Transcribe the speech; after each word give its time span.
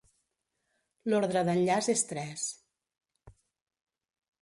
L'ordre 1.13 1.45
d'enllaç 1.51 1.91
és 1.97 2.03
tres. 2.15 2.49